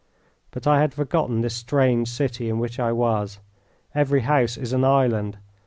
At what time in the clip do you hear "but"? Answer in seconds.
0.49-0.65